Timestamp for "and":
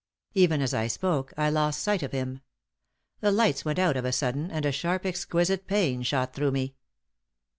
4.49-4.65